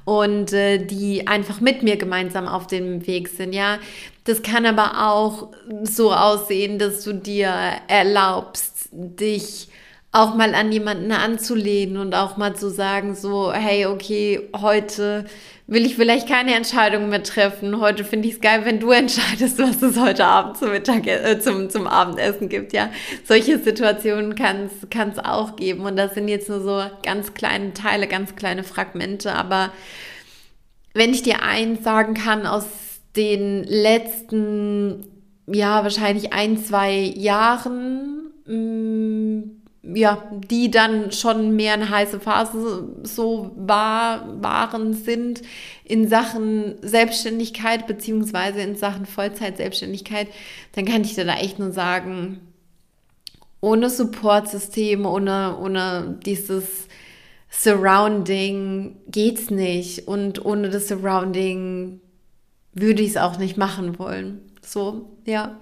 und 0.04 0.52
äh, 0.52 0.84
die 0.84 1.28
einfach 1.28 1.62
mit 1.62 1.84
mir 1.84 1.98
gemeinsam 1.98 2.48
auf 2.48 2.66
dem 2.66 3.06
Weg 3.06 3.28
sind, 3.28 3.54
ja. 3.54 3.78
Das 4.24 4.42
kann 4.42 4.66
aber 4.66 5.10
auch 5.10 5.50
so 5.84 6.14
aussehen, 6.14 6.80
dass 6.80 7.04
du 7.04 7.14
dir 7.14 7.54
erlaubst, 7.88 8.90
dich 8.92 9.68
auch 10.14 10.36
mal 10.36 10.54
an 10.56 10.72
jemanden 10.72 11.12
anzulehnen 11.14 11.96
und 11.98 12.14
auch 12.16 12.36
mal 12.36 12.54
zu 12.54 12.70
sagen, 12.70 13.16
so, 13.16 13.54
hey, 13.54 13.86
okay, 13.86 14.50
heute 14.60 15.26
will 15.68 15.86
ich 15.86 15.96
vielleicht 15.96 16.28
keine 16.28 16.54
Entscheidung 16.54 17.08
mehr 17.08 17.24
treffen. 17.24 17.80
Heute 17.80 18.04
finde 18.04 18.28
ich 18.28 18.36
es 18.36 18.42
geil, 18.42 18.66
wenn 18.66 18.82
du 18.82 18.92
entscheidest, 18.92 19.58
was 19.58 19.82
es 19.82 19.98
heute 19.98 20.26
Abend 20.26 20.58
zum, 20.58 20.72
Mittag, 20.72 21.08
äh, 21.08 21.40
zum, 21.40 21.70
zum 21.70 21.88
Abendessen 21.88 22.50
gibt. 22.50 22.74
Ja, 22.74 22.92
solche 23.26 23.58
Situationen 23.58 24.36
kann 24.36 24.70
es 24.70 25.20
auch 25.20 25.56
geben. 25.56 25.86
Und 25.86 25.96
das 25.96 26.14
sind 26.14 26.28
jetzt 26.28 26.50
nur 26.50 26.60
so 26.60 26.84
ganz 27.04 27.34
kleine 27.34 27.74
Teile, 27.74 28.08
ganz 28.08 28.36
kleine 28.36 28.66
Fragmente. 28.66 29.34
Aber 29.34 29.72
wenn 30.94 31.14
ich 31.14 31.24
dir 31.24 31.42
eins 31.42 31.86
sagen 31.86 32.16
kann 32.16 32.46
aus 32.46 32.66
den 33.16 33.64
letzten, 33.64 35.08
ja, 35.48 35.84
wahrscheinlich 35.84 36.34
ein, 36.34 36.58
zwei 36.58 36.96
Jahren, 37.16 38.34
mh, 38.46 38.56
mm, 38.56 39.61
ja, 39.84 40.24
die 40.32 40.70
dann 40.70 41.12
schon 41.12 41.56
mehr 41.56 41.74
eine 41.74 41.90
heiße 41.90 42.20
Phase 42.20 42.88
so 43.04 43.52
war, 43.56 44.42
waren, 44.42 44.94
sind 44.94 45.42
in 45.84 46.08
Sachen 46.08 46.76
Selbstständigkeit 46.82 47.88
beziehungsweise 47.88 48.62
in 48.62 48.76
Sachen 48.76 49.08
Vollzeit-Selbstständigkeit, 49.08 50.28
dann 50.74 50.86
kann 50.86 51.02
ich 51.02 51.16
dir 51.16 51.26
da 51.26 51.36
echt 51.36 51.58
nur 51.58 51.72
sagen, 51.72 52.42
ohne 53.60 53.90
Supportsystem, 53.90 55.06
ohne, 55.06 55.58
ohne 55.60 56.20
dieses 56.26 56.88
Surrounding 57.50 58.98
geht's 59.08 59.50
nicht 59.50 60.08
und 60.08 60.46
ohne 60.46 60.70
das 60.70 60.88
Surrounding 60.88 62.02
würde 62.74 63.02
ich 63.02 63.10
es 63.10 63.18
auch 63.18 63.38
nicht 63.38 63.58
machen 63.58 64.00
wollen. 64.00 64.51
So, 64.72 65.18
ja. 65.26 65.58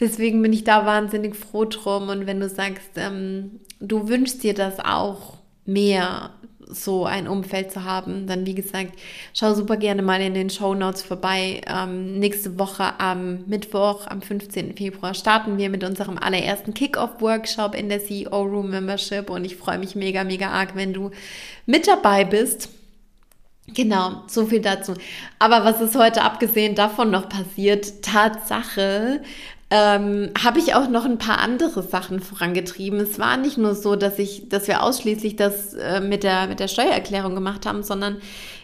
Deswegen 0.00 0.40
bin 0.40 0.52
ich 0.52 0.64
da 0.64 0.86
wahnsinnig 0.86 1.36
froh 1.36 1.66
drum. 1.66 2.08
Und 2.08 2.26
wenn 2.26 2.40
du 2.40 2.48
sagst, 2.48 2.90
ähm, 2.96 3.60
du 3.80 4.08
wünschst 4.08 4.42
dir 4.42 4.54
das 4.54 4.80
auch 4.80 5.38
mehr, 5.66 6.30
so 6.68 7.04
ein 7.04 7.28
Umfeld 7.28 7.70
zu 7.70 7.84
haben, 7.84 8.26
dann 8.26 8.46
wie 8.46 8.54
gesagt, 8.54 8.98
schau 9.34 9.54
super 9.54 9.76
gerne 9.76 10.02
mal 10.02 10.20
in 10.20 10.34
den 10.34 10.50
Show 10.50 10.74
Notes 10.74 11.02
vorbei. 11.02 11.60
Ähm, 11.66 12.18
nächste 12.18 12.58
Woche 12.58 12.98
am 12.98 13.44
Mittwoch, 13.46 14.06
am 14.06 14.22
15. 14.22 14.76
Februar, 14.76 15.14
starten 15.14 15.58
wir 15.58 15.70
mit 15.70 15.84
unserem 15.84 16.18
allerersten 16.18 16.74
Kick-Off-Workshop 16.74 17.74
in 17.74 17.88
der 17.88 18.04
CEO 18.04 18.42
Room 18.42 18.70
Membership 18.70 19.30
und 19.30 19.44
ich 19.44 19.56
freue 19.56 19.78
mich 19.78 19.94
mega, 19.94 20.24
mega 20.24 20.48
arg, 20.48 20.74
wenn 20.74 20.92
du 20.92 21.10
mit 21.66 21.86
dabei 21.86 22.24
bist. 22.24 22.68
Genau, 23.74 24.22
so 24.28 24.46
viel 24.46 24.60
dazu. 24.60 24.94
Aber 25.38 25.64
was 25.64 25.80
ist 25.80 25.96
heute 25.96 26.22
abgesehen 26.22 26.74
davon 26.74 27.10
noch 27.10 27.28
passiert? 27.28 28.02
Tatsache, 28.02 29.20
ähm, 29.68 30.30
habe 30.40 30.60
ich 30.60 30.74
auch 30.74 30.88
noch 30.88 31.04
ein 31.04 31.18
paar 31.18 31.40
andere 31.40 31.82
Sachen 31.82 32.20
vorangetrieben. 32.20 33.00
Es 33.00 33.18
war 33.18 33.36
nicht 33.36 33.58
nur 33.58 33.74
so, 33.74 33.96
dass 33.96 34.18
ich, 34.20 34.48
dass 34.48 34.68
wir 34.68 34.84
ausschließlich 34.84 35.34
das 35.34 35.74
äh, 35.74 36.00
mit 36.00 36.22
der 36.22 36.46
mit 36.46 36.60
der 36.60 36.68
Steuererklärung 36.68 37.34
gemacht 37.34 37.66
haben, 37.66 37.82
sondern 37.82 38.18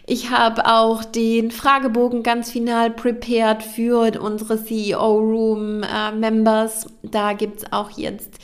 ich 0.07 0.29
habe 0.29 0.65
auch 0.65 1.03
den 1.03 1.51
Fragebogen 1.51 2.23
ganz 2.23 2.51
final 2.51 2.89
prepared 2.89 3.63
für 3.63 4.17
unsere 4.21 4.63
CEO 4.63 5.17
Room 5.17 5.83
äh, 5.83 6.13
Members. 6.13 6.87
Da 7.01 7.33
gibt 7.33 7.57
es 7.59 7.73
auch 7.73 7.91
jetzt 7.97 8.39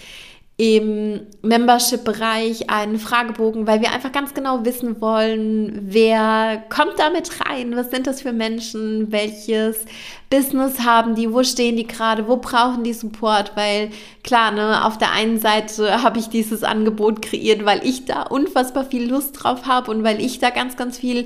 im 0.59 1.21
Membership-Bereich 1.41 2.69
einen 2.69 2.99
Fragebogen, 2.99 3.65
weil 3.65 3.79
wir 3.79 3.93
einfach 3.93 4.11
ganz 4.11 4.33
genau 4.33 4.65
wissen 4.65 4.99
wollen, 4.99 5.79
wer 5.83 6.61
kommt 6.67 6.99
damit 6.99 7.31
rein, 7.39 7.77
was 7.77 7.91
sind 7.91 8.07
das 8.07 8.21
für 8.21 8.33
Menschen, 8.33 9.09
welches 9.09 9.85
Business 10.29 10.81
haben 10.81 11.15
die, 11.15 11.33
wo 11.33 11.43
stehen 11.43 11.75
die 11.75 11.87
gerade, 11.87 12.27
wo 12.27 12.37
brauchen 12.37 12.83
die 12.83 12.93
Support, 12.93 13.53
weil 13.55 13.89
klar, 14.23 14.51
ne, 14.51 14.85
auf 14.85 14.99
der 14.99 15.11
einen 15.11 15.39
Seite 15.39 16.03
habe 16.03 16.19
ich 16.19 16.29
dieses 16.29 16.63
Angebot 16.63 17.23
kreiert, 17.23 17.65
weil 17.65 17.83
ich 17.83 18.05
da 18.05 18.23
unfassbar 18.23 18.85
viel 18.85 19.09
Lust 19.09 19.41
drauf 19.41 19.65
habe 19.65 19.89
und 19.89 20.03
weil 20.03 20.21
ich 20.21 20.37
da 20.37 20.51
ganz, 20.51 20.77
ganz 20.77 20.99
viel 20.99 21.25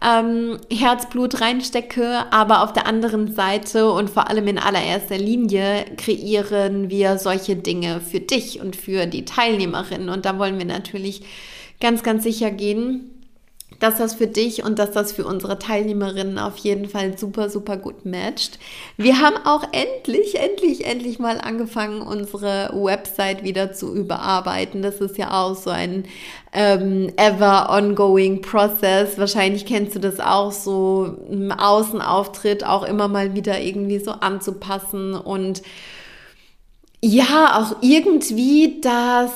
ähm, 0.00 0.58
Herzblut 0.70 1.40
reinstecke, 1.40 2.26
aber 2.30 2.62
auf 2.62 2.72
der 2.72 2.86
anderen 2.86 3.34
Seite 3.34 3.90
und 3.90 4.08
vor 4.08 4.30
allem 4.30 4.46
in 4.46 4.58
allererster 4.58 5.18
Linie 5.18 5.84
kreieren 5.96 6.90
wir 6.90 7.18
solche 7.18 7.56
Dinge 7.56 8.00
für 8.00 8.20
dich 8.20 8.60
und 8.60 8.76
für 8.76 9.06
die 9.06 9.24
Teilnehmerinnen. 9.24 10.08
Und 10.08 10.26
da 10.26 10.38
wollen 10.38 10.58
wir 10.58 10.66
natürlich 10.66 11.22
ganz, 11.80 12.04
ganz 12.04 12.22
sicher 12.22 12.52
gehen, 12.52 13.13
dass 13.80 13.98
das 13.98 14.14
für 14.14 14.26
dich 14.26 14.64
und 14.64 14.78
dass 14.78 14.92
das 14.92 15.12
für 15.12 15.26
unsere 15.26 15.58
Teilnehmerinnen 15.58 16.38
auf 16.38 16.56
jeden 16.58 16.88
Fall 16.88 17.18
super, 17.18 17.50
super 17.50 17.76
gut 17.76 18.04
matcht. 18.04 18.58
Wir 18.96 19.20
haben 19.20 19.36
auch 19.44 19.64
endlich, 19.72 20.38
endlich, 20.38 20.86
endlich 20.86 21.18
mal 21.18 21.40
angefangen, 21.40 22.02
unsere 22.02 22.70
Website 22.74 23.42
wieder 23.42 23.72
zu 23.72 23.94
überarbeiten. 23.94 24.82
Das 24.82 25.00
ist 25.00 25.18
ja 25.18 25.42
auch 25.42 25.54
so 25.54 25.70
ein 25.70 26.04
ähm, 26.52 27.12
ever 27.16 27.70
ongoing 27.70 28.40
process. 28.40 29.18
Wahrscheinlich 29.18 29.66
kennst 29.66 29.94
du 29.94 29.98
das 29.98 30.20
auch 30.20 30.52
so 30.52 31.16
im 31.30 31.52
Außenauftritt 31.52 32.64
auch 32.64 32.84
immer 32.84 33.08
mal 33.08 33.34
wieder 33.34 33.60
irgendwie 33.60 33.98
so 33.98 34.12
anzupassen 34.12 35.14
und 35.14 35.62
ja, 37.06 37.60
auch 37.60 37.82
irgendwie 37.82 38.80
das 38.80 39.30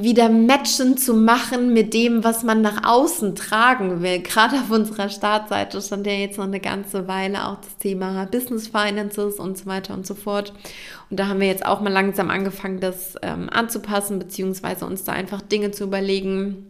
wieder 0.00 0.28
matchen 0.28 0.96
zu 0.96 1.14
machen 1.14 1.72
mit 1.72 1.92
dem, 1.92 2.24
was 2.24 2.42
man 2.42 2.62
nach 2.62 2.88
außen 2.88 3.34
tragen 3.34 4.02
will. 4.02 4.20
Gerade 4.20 4.56
auf 4.56 4.70
unserer 4.70 5.08
Startseite 5.08 5.80
stand 5.82 6.06
ja 6.06 6.12
jetzt 6.12 6.38
noch 6.38 6.46
eine 6.46 6.60
ganze 6.60 7.08
Weile 7.08 7.46
auch 7.48 7.56
das 7.56 7.76
Thema 7.78 8.24
Business 8.26 8.68
Finances 8.68 9.36
und 9.36 9.58
so 9.58 9.66
weiter 9.66 9.94
und 9.94 10.06
so 10.06 10.14
fort. 10.14 10.52
Und 11.10 11.20
da 11.20 11.28
haben 11.28 11.40
wir 11.40 11.46
jetzt 11.46 11.66
auch 11.66 11.80
mal 11.80 11.92
langsam 11.92 12.30
angefangen, 12.30 12.80
das 12.80 13.16
ähm, 13.22 13.50
anzupassen, 13.50 14.18
beziehungsweise 14.18 14.86
uns 14.86 15.04
da 15.04 15.12
einfach 15.12 15.42
Dinge 15.42 15.70
zu 15.72 15.84
überlegen, 15.84 16.66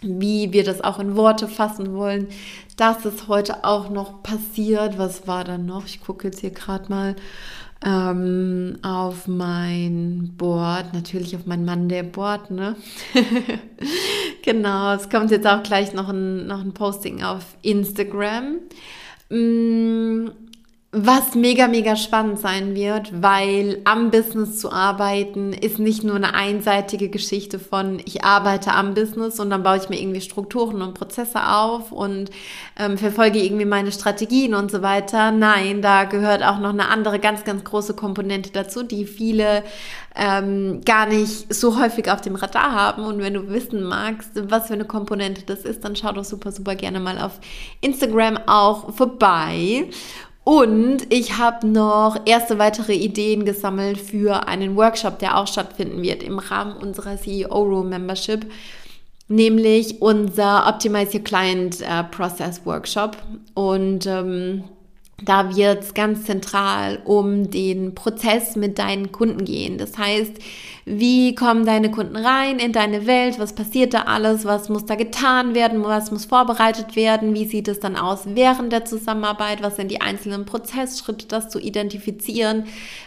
wie 0.00 0.52
wir 0.52 0.64
das 0.64 0.82
auch 0.82 0.98
in 0.98 1.16
Worte 1.16 1.48
fassen 1.48 1.94
wollen. 1.94 2.28
Das 2.76 3.04
ist 3.04 3.28
heute 3.28 3.64
auch 3.64 3.90
noch 3.90 4.22
passiert. 4.22 4.98
Was 4.98 5.26
war 5.26 5.44
da 5.44 5.58
noch? 5.58 5.86
Ich 5.86 6.00
gucke 6.00 6.28
jetzt 6.28 6.40
hier 6.40 6.50
gerade 6.50 6.88
mal 6.88 7.16
ähm, 7.84 8.78
auf 8.82 9.28
mein 9.28 10.34
Board, 10.36 10.94
natürlich 10.94 11.36
auf 11.36 11.46
meinen 11.46 11.64
Mann 11.64 11.88
der 11.88 12.02
Board, 12.02 12.50
ne? 12.50 12.76
genau, 14.42 14.94
es 14.94 15.08
kommt 15.08 15.30
jetzt 15.30 15.46
auch 15.46 15.62
gleich 15.62 15.92
noch 15.94 16.08
ein, 16.08 16.46
noch 16.46 16.60
ein 16.60 16.74
Posting 16.74 17.22
auf 17.22 17.44
Instagram. 17.62 18.58
Was 20.90 21.34
mega, 21.34 21.68
mega 21.68 21.96
spannend 21.96 22.38
sein 22.38 22.74
wird, 22.74 23.22
weil 23.22 23.82
am 23.84 24.10
Business 24.10 24.58
zu 24.58 24.72
arbeiten 24.72 25.52
ist 25.52 25.78
nicht 25.78 26.02
nur 26.02 26.16
eine 26.16 26.32
einseitige 26.32 27.10
Geschichte 27.10 27.58
von, 27.58 28.00
ich 28.06 28.24
arbeite 28.24 28.72
am 28.72 28.94
Business 28.94 29.38
und 29.38 29.50
dann 29.50 29.62
baue 29.62 29.76
ich 29.76 29.90
mir 29.90 30.00
irgendwie 30.00 30.22
Strukturen 30.22 30.80
und 30.80 30.94
Prozesse 30.94 31.46
auf 31.46 31.92
und 31.92 32.30
ähm, 32.78 32.96
verfolge 32.96 33.38
irgendwie 33.38 33.66
meine 33.66 33.92
Strategien 33.92 34.54
und 34.54 34.70
so 34.70 34.80
weiter. 34.80 35.30
Nein, 35.30 35.82
da 35.82 36.04
gehört 36.04 36.42
auch 36.42 36.58
noch 36.58 36.70
eine 36.70 36.88
andere 36.88 37.18
ganz, 37.18 37.44
ganz 37.44 37.64
große 37.64 37.92
Komponente 37.92 38.48
dazu, 38.50 38.82
die 38.82 39.04
viele 39.04 39.64
ähm, 40.16 40.80
gar 40.86 41.04
nicht 41.04 41.52
so 41.52 41.78
häufig 41.78 42.10
auf 42.10 42.22
dem 42.22 42.34
Radar 42.34 42.72
haben. 42.72 43.04
Und 43.04 43.18
wenn 43.18 43.34
du 43.34 43.50
wissen 43.50 43.84
magst, 43.84 44.30
was 44.34 44.68
für 44.68 44.72
eine 44.72 44.86
Komponente 44.86 45.42
das 45.44 45.60
ist, 45.64 45.84
dann 45.84 45.96
schau 45.96 46.12
doch 46.12 46.24
super, 46.24 46.50
super 46.50 46.74
gerne 46.74 46.98
mal 46.98 47.18
auf 47.18 47.40
Instagram 47.82 48.38
auch 48.46 48.94
vorbei. 48.94 49.86
Und 50.48 51.12
ich 51.12 51.36
habe 51.36 51.66
noch 51.66 52.16
erste 52.24 52.58
weitere 52.58 52.94
Ideen 52.94 53.44
gesammelt 53.44 53.98
für 54.00 54.48
einen 54.48 54.76
Workshop, 54.76 55.18
der 55.18 55.36
auch 55.36 55.46
stattfinden 55.46 56.00
wird 56.00 56.22
im 56.22 56.38
Rahmen 56.38 56.74
unserer 56.74 57.18
CEO 57.18 57.64
Room 57.64 57.90
Membership, 57.90 58.50
nämlich 59.28 60.00
unser 60.00 60.66
Optimize 60.66 61.18
Your 61.18 61.22
Client 61.22 61.82
äh, 61.82 62.02
Process 62.02 62.64
Workshop. 62.64 63.18
Und 63.52 64.06
ähm, 64.06 64.64
da 65.22 65.54
wird 65.54 65.82
es 65.82 65.92
ganz 65.92 66.24
zentral 66.24 67.02
um 67.04 67.50
den 67.50 67.94
Prozess 67.94 68.56
mit 68.56 68.78
deinen 68.78 69.12
Kunden 69.12 69.44
gehen. 69.44 69.76
Das 69.76 69.98
heißt, 69.98 70.32
wie 70.88 71.34
kommen 71.34 71.66
deine 71.66 71.90
Kunden 71.90 72.16
rein 72.16 72.58
in 72.58 72.72
deine 72.72 73.06
Welt, 73.06 73.38
was 73.38 73.54
passiert 73.54 73.94
da 73.94 74.02
alles, 74.02 74.44
was 74.44 74.68
muss 74.68 74.86
da 74.86 74.94
getan 74.94 75.54
werden, 75.54 75.84
was 75.84 76.10
muss 76.10 76.24
vorbereitet 76.24 76.96
werden, 76.96 77.34
wie 77.34 77.46
sieht 77.46 77.68
es 77.68 77.80
dann 77.80 77.96
aus 77.96 78.22
während 78.24 78.72
der 78.72 78.84
Zusammenarbeit, 78.84 79.62
was 79.62 79.76
sind 79.76 79.90
die 79.90 80.00
einzelnen 80.00 80.46
Prozessschritte, 80.46 81.26
das 81.26 81.48
zu 81.50 81.58
identifizieren, 81.58 82.64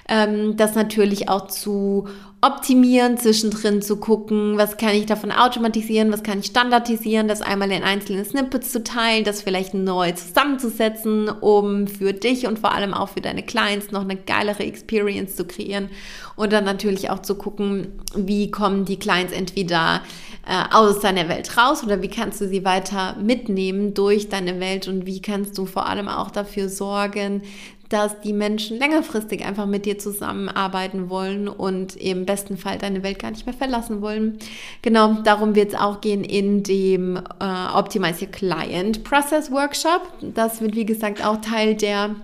ähm, 0.08 0.56
das 0.58 0.76
natürlich 0.76 1.30
auch 1.30 1.48
zu 1.48 2.08
optimieren, 2.44 3.18
zwischendrin 3.18 3.84
zu 3.84 3.98
gucken, 3.98 4.58
was 4.58 4.78
kann 4.78 4.96
ich 4.96 5.06
davon 5.06 5.32
automatisieren, 5.32 6.12
was 6.12 6.24
kann 6.24 6.40
ich 6.40 6.48
standardisieren, 6.48 7.28
das 7.28 7.44
einmal 7.44 7.72
in 7.72 7.84
einzelne 7.84 8.26
Snippets 8.26 8.72
zu 8.72 8.84
teilen, 8.84 9.24
das 9.24 9.44
vielleicht 9.44 9.76
neu 9.76 10.12
zusammenzusetzen, 10.14 11.30
um 11.30 11.88
für 11.88 12.14
dich 12.14 12.48
und 12.48 12.58
vor 12.58 12.74
allem 12.74 12.96
auch 12.96 13.10
für 13.10 13.22
deine 13.22 13.44
Clients 13.44 13.92
noch 13.92 14.02
eine 14.02 14.16
geilere 14.16 14.64
Experience 14.64 15.36
zu 15.36 15.46
kreieren 15.46 15.90
und 16.36 16.52
dann 16.52 16.64
natürlich 16.64 17.12
auch 17.12 17.20
zu 17.20 17.36
gucken, 17.36 17.71
wie 18.16 18.51
kommen 18.51 18.86
die 18.86 18.98
Clients 18.98 19.34
entweder 19.34 20.01
äh, 20.48 20.63
aus 20.74 21.00
deiner 21.00 21.30
Welt 21.30 21.58
raus 21.58 21.84
oder 21.84 22.01
wie 22.01 22.08
kannst 22.08 22.42
du 22.42 22.48
sie 22.48 22.66
weiter 22.66 23.16
mitnehmen 23.22 23.94
durch 23.94 24.30
deine 24.30 24.60
Welt 24.60 24.88
und 24.88 25.06
wie 25.06 25.22
kannst 25.22 25.58
du 25.58 25.66
vor 25.66 25.86
allem 25.88 26.08
auch 26.08 26.32
dafür 26.32 26.70
sorgen, 26.70 27.44
dass 27.92 28.22
die 28.22 28.34
Menschen 28.34 28.80
längerfristig 28.80 29.46
einfach 29.46 29.66
mit 29.66 29.86
dir 29.86 30.00
zusammenarbeiten 30.00 31.10
wollen 31.10 31.50
und 31.50 31.96
im 31.98 32.25
besten 32.25 32.58
Fall 32.58 32.78
deine 32.78 33.04
Welt 33.04 33.20
gar 33.20 33.32
nicht 33.32 33.46
mehr 33.46 33.54
verlassen 33.54 34.01
wollen. 34.01 34.40
Genau, 34.82 35.16
darum 35.24 35.56
wird 35.56 35.74
es 35.74 35.80
auch 35.80 36.00
gehen 36.00 36.24
in 36.24 36.63
dem 36.63 37.18
äh, 37.18 37.75
Optimize 37.75 38.25
Your 38.25 38.32
Client 38.32 39.04
Process 39.04 39.51
Workshop. 39.51 40.08
Das 40.22 40.62
wird, 40.62 40.75
wie 40.75 40.86
gesagt, 40.86 41.25
auch 41.25 41.42
Teil 41.42 41.75
der 41.75 42.16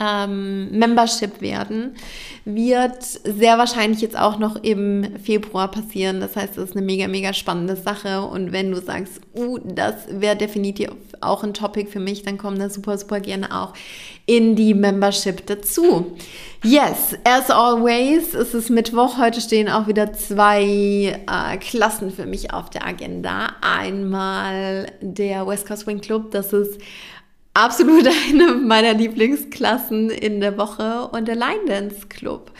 ähm, 0.00 0.70
Membership 0.72 1.40
werden, 1.40 1.94
wird 2.44 3.02
sehr 3.02 3.58
wahrscheinlich 3.58 4.00
jetzt 4.00 4.18
auch 4.18 4.38
noch 4.38 4.56
im 4.56 5.18
Februar 5.22 5.70
passieren. 5.70 6.20
Das 6.20 6.36
heißt, 6.36 6.56
das 6.56 6.70
ist 6.70 6.76
eine 6.76 6.84
mega, 6.84 7.06
mega 7.08 7.32
spannende 7.32 7.76
Sache. 7.76 8.22
Und 8.22 8.52
wenn 8.52 8.70
du 8.70 8.80
sagst, 8.80 9.20
uh, 9.36 9.58
das 9.62 9.94
wäre 10.10 10.36
definitiv 10.36 10.90
auch 11.20 11.44
ein 11.44 11.54
Topic 11.54 11.90
für 11.90 12.00
mich, 12.00 12.22
dann 12.22 12.38
komm 12.38 12.58
da 12.58 12.68
super, 12.68 12.98
super 12.98 13.20
gerne 13.20 13.54
auch 13.54 13.72
in 14.26 14.56
die 14.56 14.74
Membership 14.74 15.46
dazu. 15.46 16.16
Yes, 16.62 17.16
as 17.24 17.50
always, 17.50 18.34
es 18.34 18.54
ist 18.54 18.70
Mittwoch. 18.70 19.18
Heute 19.18 19.40
stehen 19.40 19.68
auch 19.68 19.86
wieder 19.86 20.12
zwei 20.12 20.62
äh, 20.64 21.56
Klassen 21.58 22.10
für 22.10 22.26
mich 22.26 22.52
auf 22.52 22.70
der 22.70 22.86
Agenda. 22.86 23.52
Einmal 23.60 24.86
der 25.00 25.46
West 25.46 25.68
Coast 25.68 25.82
Swing 25.82 26.00
Club, 26.00 26.30
das 26.30 26.52
ist 26.52 26.80
absolut 27.54 28.06
eine 28.28 28.54
meiner 28.54 28.92
Lieblingsklassen 28.94 30.10
in 30.10 30.40
der 30.40 30.58
Woche 30.58 31.08
und 31.08 31.26
der 31.26 31.36
Line 31.36 31.64
Dance 31.66 32.06
Club. 32.08 32.52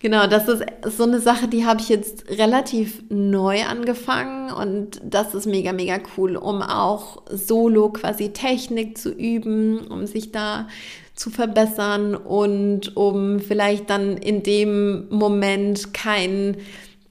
Genau, 0.00 0.26
das 0.26 0.48
ist 0.48 0.64
so 0.84 1.04
eine 1.04 1.20
Sache, 1.20 1.46
die 1.46 1.64
habe 1.64 1.80
ich 1.80 1.88
jetzt 1.88 2.28
relativ 2.28 3.04
neu 3.08 3.62
angefangen 3.62 4.52
und 4.52 5.00
das 5.04 5.32
ist 5.32 5.46
mega, 5.46 5.72
mega 5.72 6.00
cool, 6.16 6.36
um 6.36 6.60
auch 6.60 7.22
solo 7.30 7.90
quasi 7.90 8.30
Technik 8.30 8.98
zu 8.98 9.10
üben, 9.10 9.86
um 9.86 10.06
sich 10.06 10.32
da 10.32 10.66
zu 11.14 11.30
verbessern 11.30 12.16
und 12.16 12.96
um 12.96 13.38
vielleicht 13.38 13.90
dann 13.90 14.16
in 14.16 14.42
dem 14.42 15.08
Moment 15.10 15.94
keinen 15.94 16.56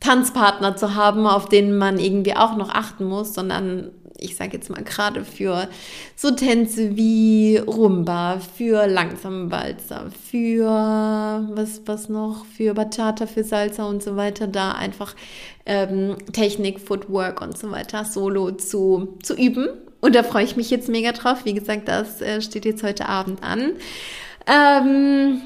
Tanzpartner 0.01 0.75
zu 0.75 0.93
haben, 0.95 1.25
auf 1.27 1.47
den 1.47 1.77
man 1.77 1.97
irgendwie 1.97 2.35
auch 2.35 2.57
noch 2.57 2.71
achten 2.71 3.05
muss, 3.05 3.33
sondern 3.33 3.91
ich 4.21 4.35
sage 4.35 4.53
jetzt 4.53 4.69
mal 4.69 4.83
gerade 4.83 5.25
für 5.25 5.67
so 6.15 6.31
Tänze 6.31 6.95
wie 6.95 7.57
Rumba, 7.57 8.39
für 8.39 8.87
langsame 8.87 9.51
Walzer, 9.51 10.11
für 10.29 10.67
was, 11.51 11.81
was 11.85 12.07
noch, 12.07 12.45
für 12.45 12.73
Bachata, 12.73 13.25
für 13.25 13.43
Salsa 13.43 13.83
und 13.85 14.01
so 14.01 14.15
weiter, 14.15 14.47
da 14.47 14.73
einfach 14.73 15.15
ähm, 15.65 16.15
Technik, 16.31 16.79
Footwork 16.79 17.41
und 17.41 17.57
so 17.57 17.71
weiter 17.71 18.05
solo 18.05 18.51
zu, 18.51 19.17
zu 19.23 19.35
üben. 19.35 19.67
Und 19.99 20.15
da 20.15 20.23
freue 20.23 20.43
ich 20.43 20.55
mich 20.55 20.69
jetzt 20.69 20.89
mega 20.89 21.11
drauf. 21.11 21.45
Wie 21.45 21.53
gesagt, 21.53 21.87
das 21.87 22.21
äh, 22.21 22.41
steht 22.41 22.65
jetzt 22.65 22.83
heute 22.83 23.07
Abend 23.09 23.43
an. 23.43 23.73
Ähm, 24.47 25.41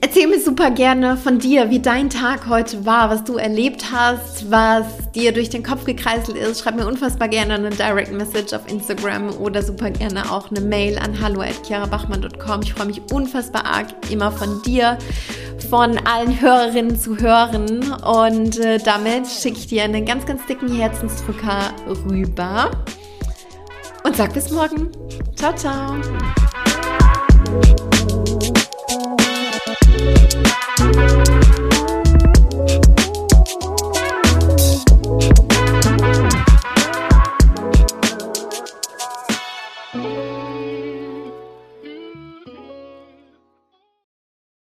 Erzähl 0.00 0.26
mir 0.28 0.40
super 0.40 0.70
gerne 0.70 1.16
von 1.16 1.38
dir, 1.38 1.70
wie 1.70 1.80
dein 1.80 2.10
Tag 2.10 2.48
heute 2.48 2.84
war, 2.84 3.10
was 3.10 3.24
du 3.24 3.36
erlebt 3.36 3.86
hast, 3.92 4.50
was 4.50 4.86
dir 5.14 5.32
durch 5.32 5.48
den 5.48 5.62
Kopf 5.62 5.84
gekreiselt 5.84 6.36
ist. 6.36 6.60
Schreib 6.60 6.76
mir 6.76 6.86
unfassbar 6.86 7.28
gerne 7.28 7.54
eine 7.54 7.70
Direct 7.70 8.12
Message 8.12 8.52
auf 8.52 8.70
Instagram 8.70 9.30
oder 9.38 9.62
super 9.62 9.90
gerne 9.90 10.30
auch 10.30 10.50
eine 10.50 10.60
Mail 10.60 10.98
an 10.98 11.20
hallo@chiarabachmann.com. 11.20 12.62
Ich 12.62 12.74
freue 12.74 12.86
mich 12.86 13.00
unfassbar 13.12 13.64
arg 13.64 13.86
immer 14.10 14.30
von 14.30 14.62
dir, 14.62 14.98
von 15.70 15.98
allen 16.06 16.40
Hörerinnen 16.40 16.98
zu 16.98 17.18
hören 17.18 17.92
und 18.02 18.58
äh, 18.58 18.78
damit 18.78 19.26
schicke 19.26 19.58
ich 19.58 19.66
dir 19.66 19.84
einen 19.84 20.04
ganz, 20.04 20.26
ganz 20.26 20.44
dicken 20.46 20.68
Herzensdrücker 20.68 21.72
rüber 22.08 22.70
und 24.04 24.16
sag 24.16 24.34
bis 24.34 24.50
morgen. 24.50 24.90
Ciao, 25.34 25.54
ciao. 25.54 25.96
Thank 29.98 31.45